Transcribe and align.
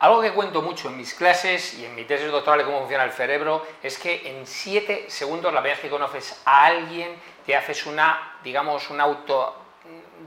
Algo 0.00 0.22
que 0.22 0.32
cuento 0.32 0.62
mucho 0.62 0.88
en 0.88 0.96
mis 0.96 1.12
clases 1.12 1.74
y 1.74 1.84
en 1.84 1.94
mi 1.94 2.04
tesis 2.04 2.30
doctoral 2.30 2.60
de 2.60 2.64
cómo 2.64 2.78
funciona 2.78 3.04
el 3.04 3.12
cerebro 3.12 3.66
es 3.82 3.98
que 3.98 4.30
en 4.30 4.46
siete 4.46 5.04
segundos 5.10 5.52
la 5.52 5.60
vez 5.60 5.78
que 5.78 5.90
conoces 5.90 6.40
a 6.46 6.64
alguien 6.64 7.20
te 7.44 7.54
haces 7.54 7.84
una, 7.84 8.38
digamos, 8.42 8.88
una 8.88 9.04
auto 9.04 9.56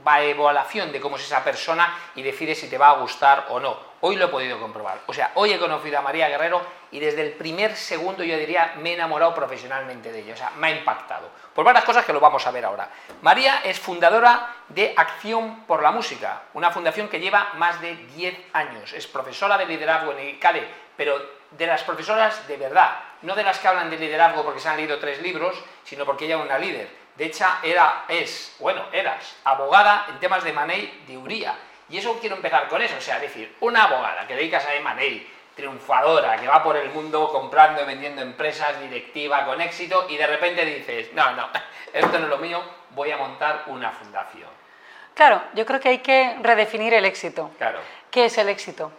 evaluación 0.06 0.92
de 0.92 1.00
cómo 1.00 1.16
es 1.16 1.24
esa 1.24 1.42
persona 1.42 1.92
y 2.14 2.22
decides 2.22 2.60
si 2.60 2.68
te 2.68 2.78
va 2.78 2.90
a 2.90 3.00
gustar 3.00 3.46
o 3.48 3.58
no. 3.58 3.76
Hoy 4.02 4.14
lo 4.14 4.26
he 4.26 4.28
podido 4.28 4.60
comprobar. 4.60 5.00
O 5.06 5.12
sea, 5.12 5.32
hoy 5.34 5.52
he 5.52 5.58
conocido 5.58 5.98
a 5.98 6.02
María 6.02 6.28
Guerrero 6.28 6.62
y 6.94 7.00
desde 7.00 7.22
el 7.22 7.32
primer 7.32 7.74
segundo 7.74 8.22
yo 8.22 8.38
diría 8.38 8.74
me 8.78 8.90
he 8.90 8.94
enamorado 8.94 9.34
profesionalmente 9.34 10.12
de 10.12 10.20
ella. 10.20 10.34
O 10.34 10.36
sea, 10.36 10.52
me 10.56 10.68
ha 10.68 10.70
impactado. 10.70 11.28
Por 11.52 11.64
varias 11.64 11.84
cosas 11.84 12.04
que 12.04 12.12
lo 12.12 12.20
vamos 12.20 12.46
a 12.46 12.52
ver 12.52 12.64
ahora. 12.64 12.88
María 13.20 13.62
es 13.64 13.80
fundadora 13.80 14.54
de 14.68 14.94
Acción 14.96 15.64
por 15.66 15.82
la 15.82 15.90
Música, 15.90 16.42
una 16.54 16.70
fundación 16.70 17.08
que 17.08 17.18
lleva 17.18 17.50
más 17.56 17.80
de 17.80 17.96
10 17.96 18.38
años. 18.52 18.92
Es 18.92 19.08
profesora 19.08 19.58
de 19.58 19.66
liderazgo 19.66 20.12
en 20.12 20.20
el 20.20 20.38
pero 20.96 21.20
de 21.50 21.66
las 21.66 21.82
profesoras 21.82 22.46
de 22.46 22.56
verdad, 22.56 22.96
no 23.22 23.34
de 23.34 23.42
las 23.42 23.58
que 23.58 23.66
hablan 23.66 23.90
de 23.90 23.98
liderazgo 23.98 24.44
porque 24.44 24.60
se 24.60 24.68
han 24.68 24.76
leído 24.76 24.98
tres 25.00 25.20
libros, 25.20 25.60
sino 25.82 26.04
porque 26.04 26.26
ella 26.26 26.36
es 26.36 26.44
una 26.44 26.58
líder 26.58 27.04
de 27.16 27.26
hecho, 27.26 27.46
era, 27.62 28.04
es, 28.08 28.56
bueno, 28.58 28.86
eras 28.92 29.36
abogada 29.44 30.06
en 30.08 30.18
temas 30.18 30.42
de 30.42 30.52
Manei 30.52 31.04
de 31.06 31.16
Uría. 31.16 31.54
Y 31.88 31.98
eso 31.98 32.18
quiero 32.18 32.36
empezar 32.36 32.66
con 32.68 32.82
eso, 32.82 32.96
o 32.96 33.00
sea, 33.00 33.20
decir, 33.20 33.54
una 33.60 33.84
abogada 33.84 34.26
que 34.26 34.34
dedicas 34.34 34.66
a 34.66 34.80
Manei, 34.82 35.28
triunfadora, 35.54 36.36
que 36.36 36.48
va 36.48 36.62
por 36.62 36.76
el 36.76 36.90
mundo 36.90 37.28
comprando 37.30 37.82
y 37.82 37.86
vendiendo 37.86 38.22
empresas, 38.22 38.80
directiva, 38.80 39.44
con 39.46 39.60
éxito, 39.60 40.06
y 40.08 40.16
de 40.16 40.26
repente 40.26 40.64
dices, 40.64 41.12
no, 41.14 41.32
no, 41.32 41.48
esto 41.92 42.18
no 42.18 42.24
es 42.24 42.30
lo 42.30 42.38
mío, 42.38 42.60
voy 42.90 43.10
a 43.10 43.16
montar 43.16 43.64
una 43.66 43.90
fundación. 43.90 44.48
Claro, 45.14 45.40
yo 45.54 45.64
creo 45.64 45.80
que 45.80 45.90
hay 45.90 45.98
que 45.98 46.36
redefinir 46.42 46.92
el 46.94 47.04
éxito. 47.04 47.50
Claro. 47.58 47.78
¿Qué 48.10 48.26
es 48.26 48.36
el 48.38 48.48
éxito? 48.48 48.90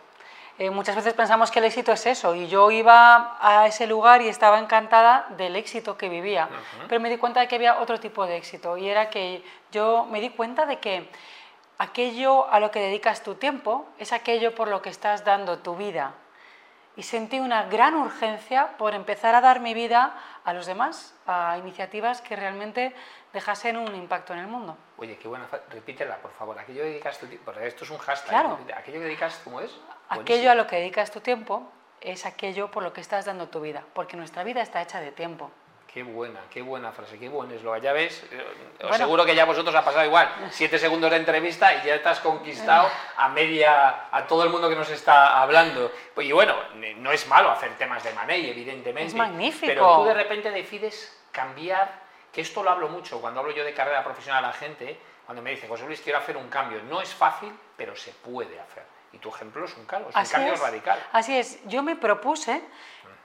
Eh, 0.57 0.69
muchas 0.69 0.95
veces 0.95 1.13
pensamos 1.13 1.51
que 1.51 1.59
el 1.59 1.65
éxito 1.65 1.91
es 1.91 2.05
eso 2.05 2.33
y 2.33 2.47
yo 2.47 2.71
iba 2.71 3.37
a 3.41 3.67
ese 3.67 3.87
lugar 3.87 4.21
y 4.21 4.29
estaba 4.29 4.57
encantada 4.57 5.27
del 5.31 5.57
éxito 5.57 5.97
que 5.97 6.07
vivía, 6.07 6.47
pero 6.87 7.01
me 7.01 7.09
di 7.09 7.17
cuenta 7.17 7.41
de 7.41 7.49
que 7.49 7.55
había 7.55 7.79
otro 7.79 7.99
tipo 7.99 8.25
de 8.25 8.37
éxito 8.37 8.77
y 8.77 8.87
era 8.87 9.09
que 9.09 9.43
yo 9.73 10.07
me 10.09 10.21
di 10.21 10.29
cuenta 10.29 10.65
de 10.65 10.77
que 10.77 11.09
aquello 11.77 12.49
a 12.49 12.61
lo 12.61 12.71
que 12.71 12.79
dedicas 12.79 13.21
tu 13.21 13.35
tiempo 13.35 13.85
es 13.99 14.13
aquello 14.13 14.55
por 14.55 14.69
lo 14.69 14.81
que 14.81 14.89
estás 14.89 15.25
dando 15.25 15.57
tu 15.57 15.75
vida 15.75 16.13
y 16.95 17.03
sentí 17.03 17.39
una 17.39 17.63
gran 17.63 17.95
urgencia 17.95 18.77
por 18.77 18.93
empezar 18.93 19.35
a 19.35 19.41
dar 19.41 19.59
mi 19.59 19.73
vida 19.73 20.15
a 20.43 20.53
los 20.53 20.65
demás, 20.65 21.15
a 21.27 21.57
iniciativas 21.57 22.21
que 22.21 22.35
realmente 22.35 22.93
dejasen 23.33 23.77
un 23.77 23.93
impacto 23.95 24.33
en 24.33 24.39
el 24.39 24.47
mundo. 24.47 24.77
Oye, 24.97 25.17
qué 25.17 25.27
buena, 25.27 25.45
repítela, 25.69 26.17
por 26.17 26.31
favor. 26.31 26.57
Aquello 26.57 26.83
que 26.83 26.89
dedicas 26.89 27.19
tu 27.19 27.27
tiempo, 27.27 27.51
esto 27.51 27.83
es 27.83 27.89
un 27.89 27.97
hashtag. 27.97 28.29
Claro. 28.29 28.59
Aquello 28.75 28.99
que 28.99 29.05
dedicas, 29.05 29.41
¿cómo 29.43 29.59
es? 29.59 29.71
Aquello 30.09 30.51
a 30.51 30.55
lo 30.55 30.67
que 30.67 30.77
dedicas 30.77 31.11
tu 31.11 31.19
tiempo 31.19 31.69
es 31.99 32.25
aquello 32.25 32.71
por 32.71 32.83
lo 32.83 32.93
que 32.93 33.01
estás 33.01 33.25
dando 33.25 33.49
tu 33.49 33.59
vida, 33.59 33.83
porque 33.93 34.15
nuestra 34.15 34.43
vida 34.43 34.61
está 34.61 34.81
hecha 34.81 35.01
de 35.01 35.11
tiempo. 35.11 35.51
Qué 35.95 36.03
buena, 36.03 36.41
qué 36.49 36.61
buena 36.61 36.91
frase, 36.91 37.17
qué 37.17 37.29
buen 37.29 37.49
eslogan. 37.51 37.81
Ya 37.81 37.93
ves, 37.93 38.21
eh, 38.29 38.83
os 38.83 38.97
seguro 38.97 39.23
que 39.23 39.33
ya 39.33 39.45
vosotros 39.45 39.73
ha 39.73 39.81
pasado 39.81 40.03
igual. 40.03 40.29
Siete 40.51 40.77
segundos 40.77 41.09
de 41.09 41.15
entrevista 41.15 41.73
y 41.73 41.87
ya 41.87 42.03
te 42.03 42.09
has 42.09 42.19
conquistado 42.19 42.89
a 43.15 43.29
media, 43.29 44.07
a 44.11 44.27
todo 44.27 44.43
el 44.43 44.49
mundo 44.49 44.67
que 44.67 44.75
nos 44.75 44.89
está 44.89 45.41
hablando. 45.41 45.89
Y 46.17 46.33
bueno, 46.33 46.53
no 46.97 47.13
es 47.13 47.25
malo 47.29 47.49
hacer 47.49 47.77
temas 47.77 48.03
de 48.03 48.11
Manei, 48.11 48.49
evidentemente. 48.49 49.07
Es 49.07 49.15
magnífico. 49.15 49.67
Pero 49.67 49.95
tú 49.95 50.03
de 50.03 50.15
repente 50.15 50.51
decides 50.51 51.17
cambiar, 51.31 51.89
que 52.29 52.41
esto 52.41 52.61
lo 52.61 52.71
hablo 52.71 52.89
mucho 52.89 53.21
cuando 53.21 53.39
hablo 53.39 53.53
yo 53.53 53.63
de 53.63 53.73
carrera 53.73 54.03
profesional 54.03 54.43
a 54.43 54.47
la 54.49 54.53
gente, 54.53 54.99
cuando 55.25 55.41
me 55.41 55.51
dicen, 55.51 55.69
José 55.69 55.85
Luis, 55.85 56.01
quiero 56.01 56.19
hacer 56.19 56.35
un 56.35 56.49
cambio. 56.49 56.83
No 56.89 57.01
es 57.01 57.13
fácil, 57.13 57.57
pero 57.77 57.95
se 57.95 58.11
puede 58.11 58.59
hacer. 58.59 58.83
Y 59.13 59.17
tu 59.19 59.29
ejemplo 59.29 59.63
es 59.63 59.73
un, 59.77 59.85
cambio, 59.85 60.09
es 60.09 60.15
un 60.17 60.25
cambio 60.25 60.55
radical. 60.57 61.01
Así 61.13 61.37
es, 61.37 61.65
yo 61.67 61.83
me 61.83 61.95
propuse 61.95 62.61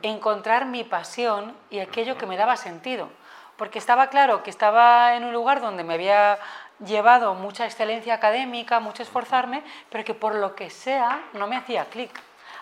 encontrar 0.02 0.66
mi 0.66 0.84
pasión 0.84 1.56
y 1.70 1.80
aquello 1.80 2.16
que 2.16 2.26
me 2.26 2.36
daba 2.36 2.56
sentido. 2.56 3.08
Porque 3.56 3.78
estaba 3.78 4.08
claro 4.08 4.42
que 4.42 4.50
estaba 4.50 5.14
en 5.16 5.24
un 5.24 5.33
lugar 5.33 5.61
donde 5.61 5.84
me 5.84 5.94
había 5.94 6.38
llevado 6.84 7.34
mucha 7.34 7.66
excelencia 7.66 8.14
académica, 8.14 8.80
mucho 8.80 9.02
esforzarme, 9.02 9.62
pero 9.90 10.05
que 10.05 10.14
por 10.14 10.34
lo 10.34 10.55
que 10.55 10.70
sea 10.70 11.20
no 11.34 11.46
me 11.46 11.56
hacía 11.56 11.84
clic. 11.86 12.10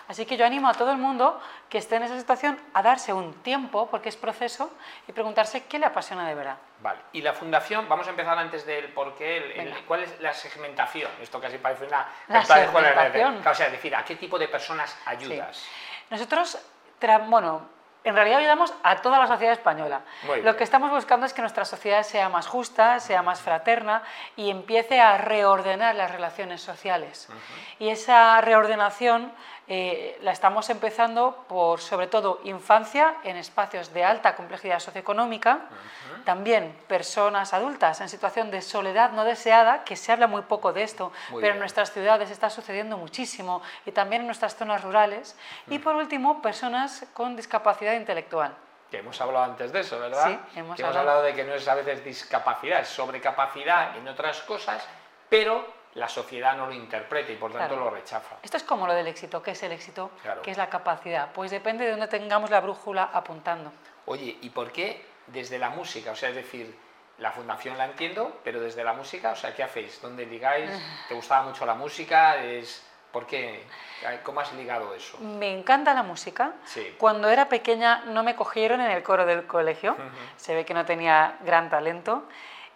Así 0.09 0.25
que 0.25 0.37
yo 0.37 0.45
animo 0.45 0.67
a 0.67 0.73
todo 0.73 0.91
el 0.91 0.97
mundo 0.97 1.39
que 1.69 1.77
esté 1.77 1.97
en 1.97 2.03
esa 2.03 2.17
situación 2.17 2.59
a 2.73 2.81
darse 2.81 3.13
un 3.13 3.31
tiempo, 3.43 3.87
porque 3.91 4.09
es 4.09 4.17
proceso, 4.17 4.71
y 5.07 5.11
preguntarse 5.11 5.65
qué 5.65 5.77
le 5.77 5.85
apasiona 5.85 6.27
de 6.27 6.33
verdad. 6.33 6.57
Vale, 6.81 6.99
y 7.13 7.21
la 7.21 7.33
fundación, 7.33 7.87
vamos 7.87 8.07
a 8.07 8.09
empezar 8.09 8.35
antes 8.39 8.65
del 8.65 8.91
por 8.91 9.13
qué, 9.13 9.71
cuál 9.87 10.01
es 10.01 10.19
la 10.19 10.33
segmentación. 10.33 11.11
Esto 11.21 11.39
casi 11.39 11.59
parece 11.59 11.85
una... 11.85 12.07
La 12.27 12.43
segmentación. 12.43 13.45
O 13.45 13.53
sea, 13.53 13.67
es 13.67 13.71
decir, 13.71 13.95
¿a 13.95 14.03
qué 14.03 14.15
tipo 14.15 14.39
de 14.39 14.47
personas 14.47 14.97
ayudas? 15.05 15.63
Nosotros 16.09 16.57
bueno, 17.27 17.61
en 18.03 18.15
realidad 18.15 18.39
ayudamos 18.39 18.73
a 18.83 18.97
toda 18.97 19.19
la 19.19 19.27
sociedad 19.27 19.53
española. 19.53 20.01
Lo 20.43 20.55
que 20.55 20.63
estamos 20.63 20.89
buscando 20.89 21.25
es 21.25 21.33
que 21.33 21.41
nuestra 21.41 21.65
sociedad 21.65 22.03
sea 22.03 22.29
más 22.29 22.47
justa, 22.47 22.99
sea 22.99 23.21
más 23.21 23.41
fraterna 23.41 24.03
y 24.35 24.49
empiece 24.49 25.01
a 25.01 25.17
reordenar 25.17 25.95
las 25.95 26.11
relaciones 26.11 26.61
sociales. 26.61 27.27
Y 27.77 27.89
esa 27.89 28.39
reordenación 28.41 29.31
eh, 29.71 30.17
la 30.23 30.31
estamos 30.31 30.67
empezando 30.71 31.45
por, 31.47 31.79
sobre 31.79 32.07
todo, 32.07 32.41
infancia 32.43 33.17
en 33.23 33.37
espacios 33.37 33.93
de 33.93 34.03
alta 34.03 34.35
complejidad 34.35 34.79
socioeconómica, 34.79 35.59
también 36.25 36.75
personas 36.87 37.53
adultas 37.53 38.01
en 38.01 38.09
situación 38.09 38.49
de 38.49 38.63
soledad 38.63 39.11
no 39.11 39.23
deseada, 39.23 39.83
que 39.83 39.95
se 39.95 40.11
habla 40.11 40.25
muy 40.25 40.41
poco 40.41 40.73
de 40.73 40.81
esto, 40.81 41.11
pero 41.39 41.53
en 41.53 41.59
nuestras 41.59 41.91
ciudades 41.93 42.31
está 42.31 42.49
sucediendo 42.49 42.97
muchísimo 42.97 43.61
y 43.85 43.91
también 43.91 44.23
en 44.23 44.25
nuestras 44.25 44.55
zonas 44.55 44.83
rurales, 44.83 45.37
y 45.67 45.77
por 45.77 45.95
último, 45.95 46.41
personas 46.41 47.05
con 47.13 47.35
discapacidad 47.35 47.93
intelectual. 47.93 48.55
Que 48.89 48.97
hemos 48.97 49.21
hablado 49.21 49.45
antes 49.45 49.71
de 49.71 49.81
eso, 49.81 49.99
¿verdad? 49.99 50.25
Sí, 50.51 50.59
hemos, 50.59 50.79
hablado. 50.79 51.21
de 51.21 51.35
que 51.35 51.43
no 51.43 51.53
es 51.53 51.67
a 51.67 51.75
veces 51.75 52.03
discapacidad, 52.03 52.81
es 52.81 52.87
sobrecapacidad 52.87 53.95
en 53.97 54.07
otras 54.07 54.41
cosas, 54.41 54.83
pero 55.29 55.78
la 55.99 56.07
sociedad 56.07 56.55
no 56.55 56.67
lo 56.67 56.73
interpreta 56.73 57.31
y 57.31 57.35
por 57.35 57.51
tanto 57.51 57.75
lo 57.75 57.89
rechaza. 57.89 58.37
Esto 58.41 58.57
es 58.57 58.63
como 58.63 58.87
lo 58.87 58.93
del 58.93 59.07
éxito. 59.07 59.43
¿Qué 59.43 59.51
es 59.51 59.63
el 59.63 59.73
éxito? 59.73 60.11
¿Qué 60.41 60.51
es 60.51 60.57
la 60.57 60.69
capacidad? 60.69 61.31
Pues 61.33 61.51
depende 61.51 61.83
de 61.83 61.91
dónde 61.91 62.07
tengamos 62.07 62.49
la 62.49 62.61
brújula 62.61 63.09
apuntando. 63.13 63.71
Oye, 64.05 64.37
¿y 64.41 64.49
por 64.49 64.71
qué 64.71 65.05
desde 65.27 65.59
la 65.59 65.69
música? 65.69 66.11
O 66.11 66.15
sea, 66.15 66.29
es 66.29 66.35
decir, 66.35 66.73
la 67.17 67.31
fundación 67.31 67.77
la 67.77 67.85
entiendo, 67.85 68.39
pero 68.43 68.61
desde 68.61 68.83
la 68.83 68.93
música, 68.93 69.31
o 69.31 69.35
sea, 69.35 69.53
¿qué 69.53 69.61
hacéis? 69.61 70.01
¿Dónde 70.01 70.25
ligáis? 70.25 70.71
¿Te 71.09 71.13
gustaba 71.13 71.43
mucho 71.43 71.65
la 71.65 71.75
música? 71.75 72.37
Es... 72.37 72.85
¿Por 73.11 73.25
qué? 73.25 73.65
¿Cómo 74.23 74.39
has 74.39 74.53
ligado 74.53 74.93
eso? 74.93 75.17
Me 75.17 75.51
encanta 75.51 75.95
la 75.95 76.03
música. 76.03 76.53
Cuando 76.99 77.27
era 77.27 77.49
pequeña 77.49 78.03
no 78.05 78.21
me 78.21 78.35
cogieron 78.35 78.81
en 78.81 78.91
el 78.91 79.01
coro 79.01 79.25
del 79.25 79.47
colegio. 79.47 79.97
Se 80.37 80.53
ve 80.53 80.63
que 80.63 80.75
no 80.75 80.85
tenía 80.85 81.37
gran 81.43 81.71
talento. 81.71 82.25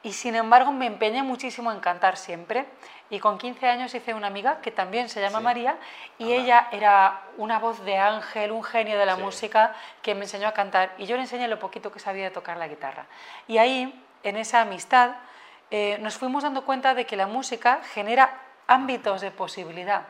Y 0.04 0.12
sin 0.12 0.36
embargo 0.36 0.72
me 0.72 0.86
empeñé 0.86 1.24
muchísimo 1.24 1.72
en 1.72 1.80
cantar 1.80 2.18
siempre. 2.18 2.66
Y 3.10 3.20
con 3.20 3.38
15 3.38 3.68
años 3.68 3.96
hice 3.96 4.14
una 4.14 4.28
amiga 4.28 4.60
que 4.62 4.70
también 4.70 5.08
se 5.08 5.22
llama 5.22 5.40
María 5.40 5.78
y 6.18 6.34
ella 6.34 6.68
era 6.72 7.22
una 7.38 7.60
voz 7.60 7.84
de 7.86 7.98
ángel, 7.98 8.52
un 8.52 8.64
genio 8.64 9.00
de 9.00 9.06
la 9.06 9.16
música 9.16 9.74
que 10.02 10.14
me 10.14 10.24
enseñó 10.24 10.48
a 10.48 10.54
cantar. 10.54 10.94
Y 10.98 11.06
yo 11.06 11.16
le 11.16 11.22
enseñé 11.22 11.48
lo 11.48 11.60
poquito 11.60 11.92
que 11.92 12.00
sabía 12.00 12.26
de 12.26 12.32
tocar 12.32 12.58
la 12.58 12.68
guitarra. 12.68 13.06
Y 13.48 13.60
ahí, 13.60 14.04
en 14.24 14.36
esa 14.36 14.62
amistad, 14.62 15.12
eh, 15.72 15.98
nos 16.02 16.18
fuimos 16.18 16.44
dando 16.44 16.66
cuenta 16.66 16.94
de 16.94 17.06
que 17.06 17.16
la 17.16 17.28
música 17.28 17.82
genera 17.94 18.42
ámbitos 18.68 19.22
de 19.22 19.32
posibilidad 19.32 20.04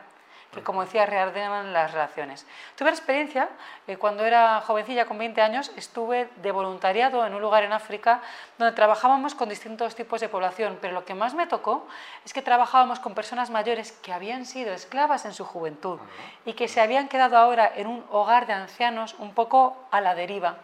que 0.54 0.62
como 0.62 0.84
decía 0.84 1.06
reordenan 1.06 1.72
las 1.72 1.92
relaciones. 1.92 2.46
Tuve 2.76 2.90
la 2.90 2.96
experiencia, 2.96 3.48
eh, 3.86 3.96
cuando 3.96 4.24
era 4.24 4.60
jovencilla, 4.60 5.06
con 5.06 5.18
20 5.18 5.40
años, 5.42 5.72
estuve 5.76 6.28
de 6.36 6.52
voluntariado 6.52 7.26
en 7.26 7.34
un 7.34 7.42
lugar 7.42 7.64
en 7.64 7.72
África 7.72 8.22
donde 8.58 8.74
trabajábamos 8.74 9.34
con 9.34 9.48
distintos 9.48 9.94
tipos 9.94 10.20
de 10.20 10.28
población, 10.28 10.78
pero 10.80 10.94
lo 10.94 11.04
que 11.04 11.14
más 11.14 11.34
me 11.34 11.46
tocó 11.46 11.86
es 12.24 12.32
que 12.32 12.42
trabajábamos 12.42 13.00
con 13.00 13.14
personas 13.14 13.50
mayores 13.50 13.92
que 13.92 14.12
habían 14.12 14.46
sido 14.46 14.72
esclavas 14.72 15.24
en 15.24 15.34
su 15.34 15.44
juventud 15.44 15.98
y 16.44 16.54
que 16.54 16.68
se 16.68 16.80
habían 16.80 17.08
quedado 17.08 17.36
ahora 17.36 17.70
en 17.74 17.86
un 17.86 18.04
hogar 18.10 18.46
de 18.46 18.52
ancianos 18.52 19.16
un 19.18 19.34
poco 19.34 19.76
a 19.90 20.00
la 20.00 20.14
deriva. 20.14 20.56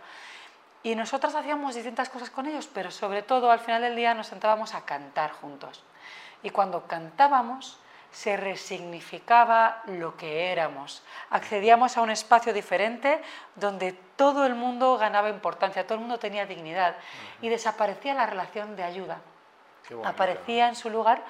Y 0.83 0.95
nosotras 0.95 1.35
hacíamos 1.35 1.75
distintas 1.75 2.09
cosas 2.09 2.31
con 2.31 2.47
ellos, 2.47 2.69
pero 2.73 2.91
sobre 2.91 3.23
todo 3.23 3.51
al 3.51 3.59
final 3.59 3.83
del 3.83 3.97
día 3.97 4.15
nos 4.15 4.29
sentábamos 4.29 4.75
a 4.75 4.87
cantar 4.87 5.33
juntos. 5.33 5.83
Y 6.43 6.51
cuando 6.51 6.87
cantábamos, 6.87 7.79
se 8.11 8.37
resignificaba 8.37 9.83
lo 9.87 10.17
que 10.17 10.51
éramos. 10.53 11.03
Accedíamos 11.31 11.97
a 11.97 12.03
un 12.03 12.11
espacio 12.11 12.53
diferente 12.53 13.23
donde 13.55 13.93
todo 14.17 14.47
el 14.47 14.55
mundo 14.55 14.99
ganaba 14.99 15.29
importancia, 15.29 15.85
todo 15.85 15.95
el 15.95 16.01
mundo 16.01 16.19
tenía 16.19 16.47
dignidad 16.47 16.97
y 17.41 17.49
desaparecía 17.49 18.15
la 18.15 18.27
relación 18.27 18.77
de 18.77 18.83
ayuda. 18.83 19.21
Aparecía 20.05 20.69
en 20.69 20.77
su 20.77 20.91
lugar 20.91 21.23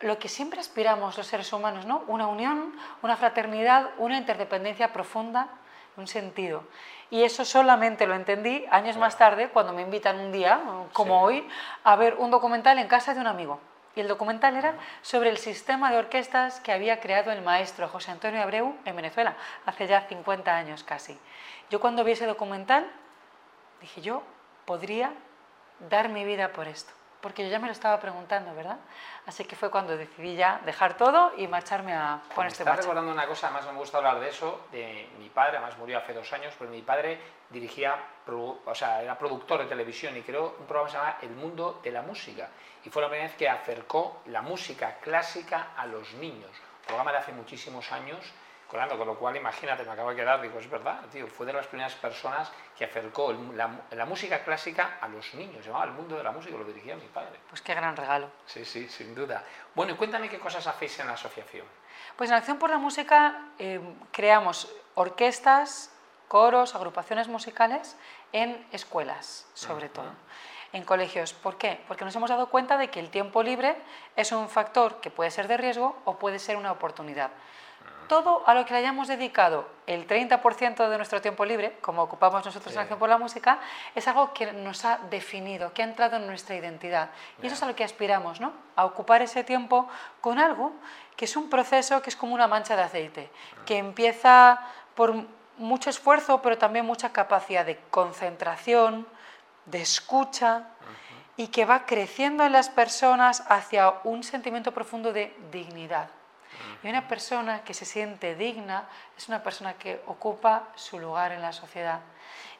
lo 0.00 0.18
que 0.18 0.28
siempre 0.28 0.60
aspiramos 0.60 1.16
los 1.16 1.26
seres 1.26 1.52
humanos, 1.52 1.86
¿no? 1.86 2.02
Una 2.06 2.26
unión, 2.26 2.74
una 3.02 3.16
fraternidad, 3.16 3.90
una 3.98 4.18
interdependencia 4.18 4.92
profunda, 4.92 5.48
un 5.96 6.06
sentido. 6.06 6.64
Y 7.10 7.22
eso 7.22 7.44
solamente 7.44 8.06
lo 8.06 8.14
entendí 8.14 8.64
años 8.70 8.96
más 8.96 9.16
tarde 9.16 9.48
cuando 9.48 9.72
me 9.72 9.82
invitan 9.82 10.18
un 10.18 10.32
día, 10.32 10.60
como 10.92 11.22
hoy, 11.22 11.46
a 11.84 11.96
ver 11.96 12.16
un 12.18 12.30
documental 12.30 12.78
en 12.78 12.88
casa 12.88 13.14
de 13.14 13.20
un 13.20 13.26
amigo. 13.26 13.60
Y 13.96 14.00
el 14.00 14.08
documental 14.08 14.56
era 14.56 14.74
sobre 15.02 15.30
el 15.30 15.38
sistema 15.38 15.90
de 15.90 15.98
orquestas 15.98 16.60
que 16.60 16.70
había 16.70 17.00
creado 17.00 17.32
el 17.32 17.42
maestro 17.42 17.88
José 17.88 18.12
Antonio 18.12 18.40
Abreu 18.42 18.76
en 18.84 18.94
Venezuela, 18.94 19.36
hace 19.64 19.88
ya 19.88 20.02
50 20.02 20.54
años 20.54 20.84
casi. 20.84 21.18
Yo 21.70 21.80
cuando 21.80 22.04
vi 22.04 22.12
ese 22.12 22.26
documental 22.26 22.86
dije, 23.80 24.02
yo 24.02 24.22
podría 24.66 25.12
dar 25.88 26.10
mi 26.10 26.24
vida 26.24 26.52
por 26.52 26.68
esto 26.68 26.92
porque 27.20 27.44
yo 27.44 27.50
ya 27.50 27.58
me 27.58 27.66
lo 27.66 27.72
estaba 27.72 27.98
preguntando, 28.00 28.54
¿verdad? 28.54 28.78
Así 29.26 29.44
que 29.44 29.56
fue 29.56 29.70
cuando 29.70 29.96
decidí 29.96 30.36
ya 30.36 30.60
dejar 30.64 30.96
todo 30.96 31.32
y 31.36 31.46
marcharme 31.48 31.94
a 31.94 32.20
poner 32.34 32.52
este 32.52 32.62
Estaba 32.62 32.76
recordando 32.76 33.12
una 33.12 33.26
cosa, 33.26 33.48
además 33.48 33.72
me 33.72 33.78
gusta 33.78 33.98
hablar 33.98 34.20
de 34.20 34.28
eso, 34.28 34.66
de 34.70 35.08
mi 35.18 35.28
padre, 35.28 35.58
además 35.58 35.76
murió 35.78 35.98
hace 35.98 36.12
dos 36.12 36.32
años, 36.32 36.54
pero 36.58 36.70
mi 36.70 36.82
padre 36.82 37.18
dirigía, 37.50 37.96
o 38.26 38.74
sea, 38.74 39.02
era 39.02 39.18
productor 39.18 39.60
de 39.60 39.66
televisión 39.66 40.16
y 40.16 40.22
creó 40.22 40.56
un 40.58 40.66
programa 40.66 40.86
que 40.86 40.92
se 40.92 40.98
llama 40.98 41.18
El 41.22 41.30
Mundo 41.30 41.80
de 41.82 41.90
la 41.90 42.02
Música. 42.02 42.48
Y 42.84 42.90
fue 42.90 43.02
la 43.02 43.08
primera 43.08 43.28
vez 43.28 43.36
que 43.36 43.48
acercó 43.48 44.22
la 44.26 44.42
música 44.42 44.98
clásica 45.00 45.68
a 45.76 45.86
los 45.86 46.14
niños. 46.14 46.50
Programa 46.86 47.12
de 47.12 47.18
hace 47.18 47.32
muchísimos 47.32 47.90
años 47.92 48.32
con 48.68 49.06
lo 49.06 49.18
cual, 49.18 49.36
imagínate, 49.36 49.84
me 49.84 49.92
acabo 49.92 50.10
de 50.10 50.16
quedar, 50.16 50.40
digo, 50.40 50.58
es 50.58 50.68
verdad, 50.68 51.00
tío, 51.10 51.26
fue 51.28 51.46
de 51.46 51.52
las 51.52 51.66
primeras 51.66 51.94
personas 51.94 52.50
que 52.76 52.84
acercó 52.84 53.32
la, 53.32 54.04
música 54.04 54.42
clásica 54.42 54.98
a 55.00 55.08
los 55.08 55.34
niños, 55.34 55.64
llamaba 55.64 55.84
el 55.84 55.92
mundo 55.92 56.16
de 56.16 56.24
la 56.24 56.32
música, 56.32 56.56
lo 56.56 56.64
dirigía 56.64 56.96
mi 56.96 57.06
padre. 57.06 57.38
Pues 57.48 57.62
qué 57.62 57.74
gran 57.74 57.96
regalo. 57.96 58.30
Sí, 58.46 58.64
sí, 58.64 58.88
sin 58.88 59.14
duda. 59.14 59.44
Bueno, 59.74 59.92
y 59.92 59.96
cuéntame 59.96 60.28
qué 60.28 60.38
cosas 60.38 60.66
hacéis 60.66 60.98
en 60.98 61.06
la 61.06 61.14
asociación. 61.14 61.66
Pues 62.16 62.30
en 62.30 62.36
Acción 62.36 62.58
por 62.58 62.70
la 62.70 62.78
Música 62.78 63.50
eh, 63.58 63.80
creamos 64.10 64.70
orquestas, 64.94 65.92
coros, 66.28 66.74
agrupaciones 66.74 67.28
musicales 67.28 67.96
en 68.32 68.66
escuelas, 68.72 69.46
sobre 69.54 69.88
todo 69.88 70.10
en 70.72 70.84
colegios. 70.84 71.32
¿Por 71.32 71.56
qué? 71.56 71.80
Porque 71.88 72.04
nos 72.04 72.14
hemos 72.16 72.28
dado 72.28 72.50
cuenta 72.50 72.76
de 72.76 72.90
que 72.90 73.00
el 73.00 73.10
tiempo 73.10 73.42
libre 73.42 73.76
es 74.16 74.32
un 74.32 74.48
factor 74.48 75.00
que 75.00 75.10
puede 75.10 75.30
ser 75.30 75.48
de 75.48 75.56
riesgo 75.56 75.96
o 76.04 76.18
puede 76.18 76.38
ser 76.38 76.56
una 76.56 76.72
oportunidad 76.72 77.30
todo 78.08 78.42
a 78.46 78.54
lo 78.54 78.64
que 78.64 78.72
le 78.72 78.80
hayamos 78.80 79.08
dedicado 79.08 79.68
el 79.86 80.06
30% 80.06 80.88
de 80.88 80.96
nuestro 80.96 81.20
tiempo 81.20 81.44
libre, 81.44 81.78
como 81.80 82.02
ocupamos 82.02 82.44
nosotros 82.44 82.74
en 82.74 82.80
Acción 82.80 82.98
por 82.98 83.08
la 83.08 83.18
Música, 83.18 83.58
es 83.94 84.06
algo 84.08 84.32
que 84.32 84.52
nos 84.52 84.84
ha 84.84 84.98
definido, 85.10 85.72
que 85.72 85.82
ha 85.82 85.84
entrado 85.84 86.16
en 86.16 86.26
nuestra 86.26 86.56
identidad. 86.56 87.10
Y 87.42 87.46
eso 87.46 87.54
es 87.54 87.62
a 87.62 87.66
lo 87.66 87.76
que 87.76 87.84
aspiramos, 87.84 88.40
¿no? 88.40 88.52
A 88.74 88.84
ocupar 88.84 89.22
ese 89.22 89.44
tiempo 89.44 89.88
con 90.20 90.38
algo 90.38 90.72
que 91.16 91.24
es 91.24 91.36
un 91.36 91.48
proceso 91.48 92.02
que 92.02 92.10
es 92.10 92.16
como 92.16 92.34
una 92.34 92.46
mancha 92.46 92.76
de 92.76 92.82
aceite, 92.82 93.30
que 93.64 93.78
empieza 93.78 94.60
por 94.94 95.14
mucho 95.58 95.90
esfuerzo, 95.90 96.42
pero 96.42 96.58
también 96.58 96.84
mucha 96.84 97.12
capacidad 97.12 97.64
de 97.64 97.78
concentración, 97.90 99.06
de 99.64 99.80
escucha, 99.80 100.64
y 101.36 101.48
que 101.48 101.64
va 101.64 101.84
creciendo 101.84 102.44
en 102.44 102.52
las 102.52 102.68
personas 102.68 103.44
hacia 103.48 103.94
un 104.04 104.22
sentimiento 104.22 104.72
profundo 104.72 105.12
de 105.12 105.36
dignidad. 105.50 106.08
Y 106.82 106.88
una 106.88 107.08
persona 107.08 107.62
que 107.64 107.74
se 107.74 107.84
siente 107.84 108.34
digna 108.34 108.88
es 109.16 109.28
una 109.28 109.42
persona 109.42 109.74
que 109.74 110.02
ocupa 110.06 110.68
su 110.74 110.98
lugar 110.98 111.32
en 111.32 111.42
la 111.42 111.52
sociedad. 111.52 112.00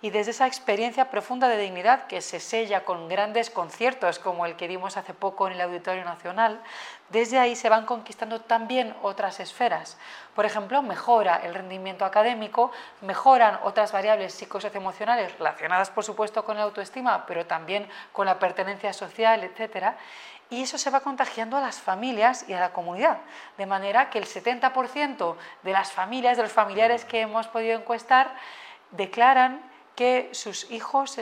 Y 0.02 0.10
desde 0.10 0.32
esa 0.32 0.46
experiencia 0.46 1.10
profunda 1.10 1.48
de 1.48 1.56
dignidad 1.56 2.06
que 2.06 2.20
se 2.20 2.38
sella 2.38 2.84
con 2.84 3.08
grandes 3.08 3.48
conciertos 3.48 4.18
como 4.18 4.44
el 4.44 4.54
que 4.54 4.68
vimos 4.68 4.96
hace 4.98 5.14
poco 5.14 5.46
en 5.46 5.54
el 5.54 5.60
Auditorio 5.62 6.04
Nacional, 6.04 6.60
desde 7.08 7.38
ahí 7.38 7.56
se 7.56 7.70
van 7.70 7.86
conquistando 7.86 8.42
también 8.42 8.94
otras 9.02 9.40
esferas. 9.40 9.96
Por 10.34 10.44
ejemplo, 10.44 10.82
mejora 10.82 11.36
el 11.36 11.54
rendimiento 11.54 12.04
académico, 12.04 12.72
mejoran 13.00 13.58
otras 13.62 13.90
variables 13.90 14.34
psicosocioemocionales 14.34 15.32
relacionadas, 15.38 15.90
por 15.90 16.04
supuesto, 16.04 16.44
con 16.44 16.58
la 16.58 16.64
autoestima, 16.64 17.24
pero 17.24 17.46
también 17.46 17.88
con 18.12 18.26
la 18.26 18.38
pertenencia 18.38 18.92
social, 18.92 19.44
etcétera 19.44 19.96
y 20.50 20.62
eso 20.62 20.78
se 20.78 20.90
va 20.90 21.00
contagiando 21.00 21.56
a 21.56 21.60
las 21.60 21.80
familias 21.80 22.48
y 22.48 22.52
a 22.52 22.60
la 22.60 22.72
comunidad, 22.72 23.18
de 23.56 23.66
manera 23.66 24.10
que 24.10 24.18
el 24.18 24.26
70% 24.26 25.36
de 25.62 25.72
las 25.72 25.92
familias, 25.92 26.36
de 26.36 26.44
los 26.44 26.52
familiares 26.52 27.04
que 27.04 27.20
hemos 27.20 27.48
podido 27.48 27.78
encuestar, 27.78 28.34
declaran 28.92 29.60
que 29.96 30.28
sus 30.32 30.70
hijos 30.70 31.18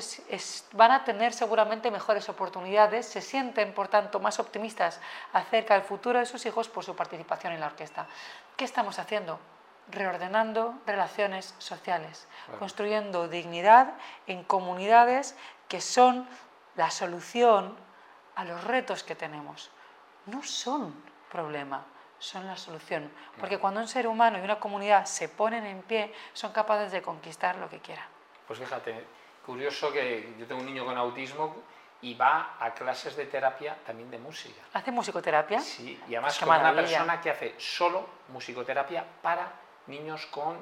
van 0.73 0.91
a 0.91 1.05
tener 1.05 1.33
seguramente 1.33 1.93
mejores 1.93 2.29
oportunidades, 2.29 3.07
se 3.07 3.21
sienten, 3.21 3.73
por 3.73 3.87
tanto, 3.87 4.19
más 4.19 4.41
optimistas 4.41 5.01
acerca 5.33 5.75
del 5.75 5.85
futuro 5.85 6.19
de 6.19 6.27
sus 6.27 6.45
hijos 6.45 6.69
por 6.69 6.85
su 6.85 6.97
participación 6.97 7.53
en 7.53 7.61
la 7.61 7.67
orquesta. 7.67 8.09
¿Qué 8.57 8.65
estamos 8.65 8.99
haciendo? 8.99 9.39
Reordenando 9.91 10.75
relaciones 10.87 11.55
sociales, 11.59 12.27
construyendo 12.59 13.29
dignidad 13.29 13.95
en 14.27 14.43
comunidades 14.43 15.37
que 15.69 15.81
son 15.81 16.27
la 16.75 16.91
solución 16.91 17.77
a 18.37 18.45
los 18.45 18.63
retos 18.65 19.03
que 19.03 19.15
tenemos. 19.15 19.71
No 20.27 20.43
son 20.43 20.95
problema, 21.31 21.85
son 22.19 22.47
la 22.47 22.57
solución. 22.57 23.11
Porque 23.39 23.59
cuando 23.59 23.81
un 23.81 23.89
ser 23.89 24.07
humano 24.07 24.39
y 24.39 24.43
una 24.43 24.59
comunidad 24.59 25.05
se 25.05 25.29
ponen 25.29 25.67
en 25.67 25.83
pie, 25.83 26.13
son 26.33 26.53
capaces 26.53 26.93
de 26.93 27.03
conquistar 27.03 27.57
lo 27.57 27.69
que 27.69 27.81
quieran. 27.81 28.07
Pues 28.47 28.59
fíjate, 28.59 29.05
curioso 29.45 29.93
que 29.93 30.35
yo 30.39 30.47
tengo 30.47 30.61
un 30.61 30.67
niño 30.67 30.85
con 30.85 30.97
autismo 30.97 31.57
y 32.03 32.15
va 32.15 32.57
a 32.61 32.75
clases 32.75 33.17
de 33.17 33.27
terapia 33.27 33.77
también 33.87 34.11
de 34.11 34.19
música. 34.19 34.61
¿Hace 34.75 34.91
musicoterapia? 34.91 35.61
Sí, 35.61 35.99
y 36.07 36.15
además 36.15 36.39
como 36.39 36.53
una 36.53 36.75
persona 36.75 37.21
que 37.21 37.31
hace 37.31 37.55
solo 37.59 38.07
musicoterapia 38.29 39.05
para 39.23 39.51
niños 39.87 40.27
con 40.27 40.57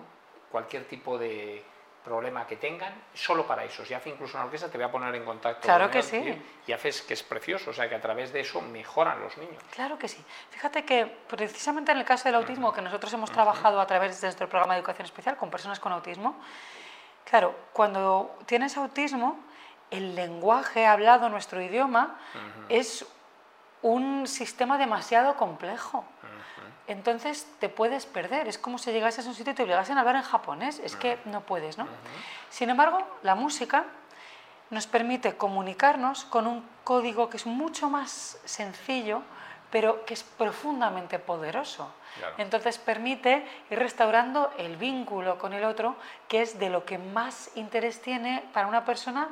cualquier 0.50 0.86
tipo 0.86 1.18
de, 1.18 1.64
problema 2.04 2.46
que 2.46 2.56
tengan, 2.56 2.92
solo 3.14 3.46
para 3.46 3.64
eso. 3.64 3.84
Si 3.84 3.94
hace 3.94 4.10
incluso 4.10 4.36
una 4.36 4.46
orquesta, 4.46 4.68
te 4.68 4.76
voy 4.76 4.86
a 4.86 4.90
poner 4.90 5.14
en 5.14 5.24
contacto 5.24 5.62
claro 5.62 5.90
que 5.90 6.02
sí. 6.02 6.42
y 6.66 6.72
haces 6.72 7.02
que 7.02 7.14
es 7.14 7.22
precioso, 7.22 7.70
o 7.70 7.72
sea 7.72 7.88
que 7.88 7.94
a 7.94 8.00
través 8.00 8.32
de 8.32 8.40
eso 8.40 8.60
mejoran 8.60 9.20
los 9.20 9.36
niños. 9.38 9.62
Claro 9.70 9.98
que 9.98 10.08
sí. 10.08 10.22
Fíjate 10.50 10.84
que 10.84 11.06
precisamente 11.06 11.92
en 11.92 11.98
el 11.98 12.04
caso 12.04 12.24
del 12.24 12.34
autismo, 12.34 12.72
que 12.72 12.82
nosotros 12.82 13.12
hemos 13.12 13.30
trabajado 13.30 13.80
a 13.80 13.86
través 13.86 14.20
de 14.20 14.26
nuestro 14.26 14.48
programa 14.48 14.74
de 14.74 14.80
educación 14.80 15.06
especial 15.06 15.36
con 15.36 15.50
personas 15.50 15.80
con 15.80 15.92
autismo, 15.92 16.36
claro, 17.24 17.54
cuando 17.72 18.36
tienes 18.46 18.76
autismo, 18.76 19.38
el 19.90 20.14
lenguaje 20.14 20.86
hablado, 20.86 21.28
nuestro 21.28 21.62
idioma, 21.62 22.18
es 22.68 23.06
un 23.82 24.26
sistema 24.26 24.78
demasiado 24.78 25.36
complejo 25.36 26.04
entonces 26.86 27.46
te 27.58 27.68
puedes 27.68 28.06
perder. 28.06 28.48
Es 28.48 28.58
como 28.58 28.78
si 28.78 28.92
llegases 28.92 29.26
a 29.26 29.28
un 29.28 29.34
sitio 29.34 29.52
y 29.52 29.56
te 29.56 29.62
obligasen 29.62 29.96
a 29.96 30.00
hablar 30.00 30.16
en 30.16 30.22
japonés. 30.22 30.80
Es 30.80 30.96
que 30.96 31.18
no 31.24 31.42
puedes, 31.42 31.78
¿no? 31.78 31.86
Sin 32.50 32.70
embargo, 32.70 32.98
la 33.22 33.34
música 33.34 33.84
nos 34.70 34.86
permite 34.86 35.36
comunicarnos 35.36 36.24
con 36.24 36.46
un 36.46 36.66
código 36.84 37.28
que 37.28 37.36
es 37.36 37.46
mucho 37.46 37.90
más 37.90 38.38
sencillo, 38.44 39.22
pero 39.70 40.04
que 40.04 40.14
es 40.14 40.22
profundamente 40.22 41.18
poderoso. 41.18 41.92
Entonces 42.36 42.78
permite 42.78 43.46
ir 43.70 43.78
restaurando 43.78 44.52
el 44.58 44.76
vínculo 44.76 45.38
con 45.38 45.52
el 45.54 45.64
otro, 45.64 45.96
que 46.28 46.42
es 46.42 46.58
de 46.58 46.68
lo 46.68 46.84
que 46.84 46.98
más 46.98 47.50
interés 47.54 48.02
tiene 48.02 48.44
para 48.52 48.66
una 48.66 48.84
persona 48.84 49.28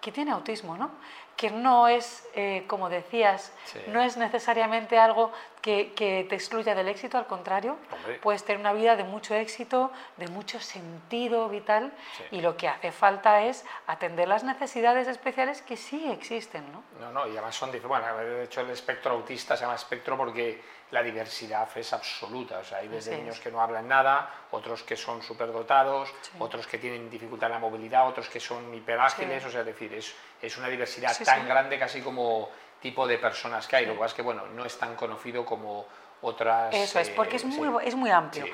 que 0.00 0.10
tiene 0.12 0.32
autismo, 0.32 0.76
¿no? 0.76 0.90
que 1.36 1.50
no 1.50 1.88
es, 1.88 2.26
eh, 2.34 2.64
como 2.66 2.88
decías, 2.88 3.52
no 3.88 4.02
es 4.02 4.16
necesariamente 4.16 4.98
algo 4.98 5.32
que, 5.64 6.26
te 6.28 6.34
excluya 6.34 6.74
del 6.74 6.88
éxito, 6.88 7.16
al 7.16 7.26
contrario, 7.26 7.78
puedes 8.20 8.44
tener 8.44 8.60
una 8.60 8.74
vida 8.74 8.96
de 8.96 9.04
mucho 9.04 9.34
éxito, 9.34 9.90
de 10.18 10.28
mucho 10.28 10.60
sentido 10.60 11.48
vital 11.48 11.90
y 12.30 12.42
lo 12.42 12.54
que 12.54 12.68
hace 12.68 12.92
falta 12.92 13.42
es 13.42 13.64
atender 13.86 14.28
las 14.28 14.44
necesidades 14.44 15.08
especiales 15.08 15.62
que 15.62 15.78
sí 15.78 16.06
existen. 16.10 16.70
¿no? 16.70 16.84
No, 17.00 17.12
no, 17.12 17.26
y 17.26 17.30
además 17.30 17.54
son, 17.54 17.72
bueno, 17.88 18.14
de 18.18 18.44
hecho 18.44 18.60
el 18.60 18.70
espectro 18.70 19.12
autista 19.12 19.56
se 19.56 19.62
llama 19.62 19.76
espectro 19.76 20.18
porque 20.18 20.60
la 20.90 21.02
diversidad 21.02 21.66
es 21.76 21.92
absoluta, 21.94 22.58
o 22.58 22.64
sea, 22.64 22.78
hay 22.78 22.88
desde 22.88 23.16
niños 23.16 23.40
que 23.40 23.50
no 23.50 23.60
hablan 23.62 23.88
nada, 23.88 24.44
otros 24.50 24.82
que 24.82 24.96
son 24.96 25.22
superdotados, 25.22 26.12
otros 26.38 26.66
que 26.66 26.76
tienen 26.76 27.08
dificultad 27.08 27.48
en 27.48 27.54
la 27.54 27.58
movilidad, 27.58 28.06
otros 28.06 28.28
que 28.28 28.38
son 28.38 28.72
hiperágiles, 28.74 29.44
o 29.46 29.50
sea, 29.50 29.60
es 29.60 29.66
decir, 29.66 29.94
es, 29.94 30.14
es 30.42 30.56
una 30.58 30.68
diversidad 30.68 31.16
tan 31.24 31.48
grande 31.48 31.78
casi 31.78 32.02
como 32.02 32.50
tipo 32.84 33.06
de 33.06 33.16
personas 33.16 33.66
que 33.66 33.76
hay, 33.76 33.86
lo 33.86 33.96
cual 33.96 34.08
es 34.10 34.14
que, 34.14 34.20
bueno, 34.20 34.44
no 34.54 34.66
es 34.66 34.78
tan 34.78 34.94
conocido 34.94 35.42
como 35.46 35.86
otras... 36.20 36.74
Eso 36.74 36.98
es, 36.98 37.08
porque 37.08 37.36
es, 37.36 37.44
eh, 37.44 37.46
muy, 37.46 37.82
es 37.82 37.94
muy 37.94 38.10
amplio. 38.10 38.44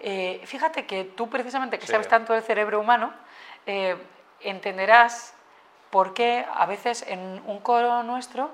Eh, 0.00 0.42
fíjate 0.44 0.86
que 0.86 1.04
tú 1.04 1.30
precisamente 1.30 1.78
que 1.78 1.86
sabes 1.86 2.08
tanto 2.08 2.32
del 2.32 2.42
cerebro 2.42 2.80
humano, 2.80 3.14
eh, 3.64 3.96
entenderás 4.40 5.34
por 5.90 6.14
qué 6.14 6.44
a 6.52 6.66
veces 6.66 7.04
en 7.06 7.40
un 7.46 7.60
coro 7.60 8.02
nuestro 8.02 8.50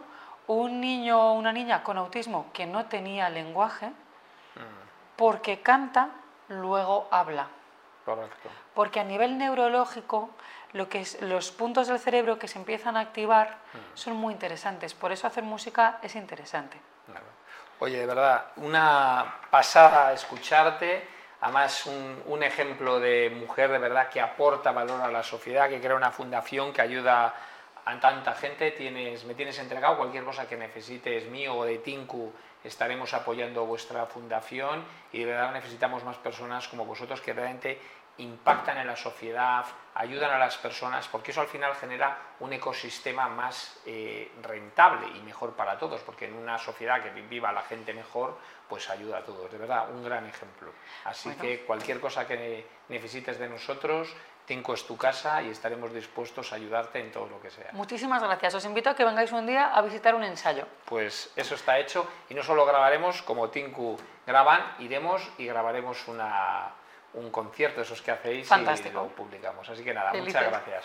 un 0.48 0.82
niño 0.82 1.18
o 1.18 1.32
una 1.32 1.50
niña 1.50 1.82
con 1.82 1.96
autismo 1.96 2.50
que 2.52 2.66
no 2.66 2.84
tenía 2.84 3.30
lenguaje, 3.30 3.86
mm. 3.86 5.16
porque 5.16 5.62
canta, 5.62 6.10
luego 6.48 7.08
habla. 7.10 7.48
Correcto. 8.04 8.50
Porque 8.74 9.00
a 9.00 9.04
nivel 9.04 9.38
neurológico, 9.38 10.28
lo 10.73 10.88
que 10.88 11.00
es, 11.00 11.21
los 11.23 11.50
puntos 11.50 11.88
del 11.88 11.99
cerebro 11.99 12.38
que 12.38 12.49
se 12.49 12.59
empiezan 12.59 12.97
a 12.97 13.00
activar 13.00 13.59
son 13.95 14.17
muy 14.17 14.33
interesantes. 14.33 14.95
Por 14.95 15.12
eso 15.12 15.26
hacer 15.26 15.45
música 15.45 15.99
es 16.02 16.14
interesante. 16.17 16.79
Oye, 17.79 17.99
de 17.99 18.07
verdad, 18.07 18.47
una 18.57 19.41
pasada 19.50 20.12
escucharte. 20.12 21.09
Además, 21.41 21.87
un, 21.87 22.23
un, 22.26 22.43
ejemplo 22.45 23.00
de 23.00 23.31
mujer 23.31 23.71
de 23.73 23.79
verdad 23.79 24.09
que 24.09 24.21
aporta 24.21 24.71
valor 24.71 25.00
a 25.00 25.11
la 25.11 25.25
sociedad, 25.25 25.69
que 25.69 25.81
crea 25.81 25.97
una 25.97 26.12
fundación 26.12 26.73
que 26.73 26.81
ayuda 26.81 27.35
a 27.85 27.99
tanta 27.99 28.35
gente, 28.35 28.71
tienes, 28.71 29.25
me 29.25 29.35
tienes 29.35 29.59
entregado 29.59 29.97
cualquier 29.97 30.25
cosa 30.25 30.47
que 30.47 30.57
necesites 30.57 31.29
mío 31.29 31.57
o 31.57 31.64
de 31.64 31.79
Tinku, 31.79 32.33
estaremos 32.62 33.12
apoyando 33.12 33.67
vuestra 33.67 34.07
fundación 34.07 34.85
y 35.12 35.19
de 35.19 35.26
verdad 35.26 35.52
necesitamos 35.52 36.05
más 36.05 36.17
personas 36.17 36.69
como 36.69 36.85
vosotros 36.85 37.21
que 37.21 37.33
realmente 37.33 37.81
impactan 38.23 38.79
en 38.79 38.87
la 38.87 38.97
sociedad, 38.97 39.64
ayudan 39.95 40.31
a 40.31 40.38
las 40.38 40.57
personas, 40.57 41.07
porque 41.09 41.33
eso 41.33 41.41
al 41.41 41.49
final 41.49 41.75
genera 41.75 42.17
un 42.41 42.52
ecosistema 42.52 43.29
más 43.29 43.81
eh, 43.87 44.33
rentable 44.43 45.07
y 45.17 45.21
mejor 45.21 45.52
para 45.55 45.79
todos, 45.79 46.00
porque 46.02 46.26
en 46.26 46.35
una 46.35 46.59
sociedad 46.59 47.02
que 47.02 47.11
viva 47.23 47.52
la 47.52 47.62
gente 47.62 47.93
mejor, 47.93 48.38
pues 48.69 48.88
ayuda 48.88 49.19
a 49.19 49.25
todos. 49.25 49.50
De 49.50 49.59
verdad, 49.59 49.91
un 49.91 50.02
gran 50.02 50.26
ejemplo. 50.26 50.73
Así 51.05 51.31
que 51.35 51.64
cualquier 51.64 52.00
cosa 52.00 52.26
que 52.26 52.67
necesites 52.88 53.38
de 53.38 53.49
nosotros, 53.49 54.14
Tinco 54.47 54.75
es 54.75 54.85
tu 54.87 54.97
casa 54.97 55.41
y 55.43 55.50
estaremos 55.50 55.93
dispuestos 55.93 56.52
a 56.52 56.57
ayudarte 56.57 56.99
en 56.99 57.12
todo 57.12 57.29
lo 57.29 57.41
que 57.41 57.50
sea. 57.50 57.71
Muchísimas 57.73 58.23
gracias. 58.23 58.55
Os 58.55 58.64
invito 58.64 58.91
a 58.91 58.95
que 58.95 59.05
vengáis 59.05 59.31
un 59.33 59.47
día 59.47 59.73
a 59.73 59.83
visitar 59.83 60.14
un 60.14 60.25
ensayo. 60.25 60.67
Pues 60.85 61.33
eso 61.37 61.55
está 61.55 61.79
hecho 61.79 62.09
y 62.29 62.35
no 62.35 62.43
solo 62.43 62.67
grabaremos 62.67 63.23
como 63.23 63.50
Tinku 63.50 63.97
graban, 64.26 64.75
iremos 64.81 65.23
y 65.38 65.47
grabaremos 65.47 66.09
una 66.09 66.73
un 67.14 67.31
concierto, 67.31 67.83
esos 67.83 68.00
que 68.00 68.11
hacéis 68.11 68.49
y 68.50 68.90
lo 68.90 69.09
publicamos. 69.09 69.69
Así 69.69 69.85
que 69.85 69.92
nada, 69.92 70.12
muchas 70.14 70.49
gracias. 70.49 70.81